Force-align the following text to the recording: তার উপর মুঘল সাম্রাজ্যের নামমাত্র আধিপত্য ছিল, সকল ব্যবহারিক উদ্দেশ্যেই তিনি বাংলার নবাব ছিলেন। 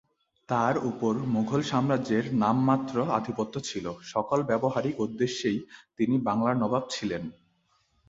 তার 0.49 0.75
উপর 0.89 1.13
মুঘল 1.33 1.61
সাম্রাজ্যের 1.63 2.25
নামমাত্র 2.35 2.95
আধিপত্য 3.17 3.55
ছিল, 3.69 3.85
সকল 4.05 4.39
ব্যবহারিক 4.43 4.95
উদ্দেশ্যেই 4.99 5.59
তিনি 5.97 6.15
বাংলার 6.27 6.55
নবাব 6.57 6.83
ছিলেন। 6.89 7.23